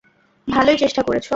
[0.47, 1.27] ভালোই চেষ্টা করেছ।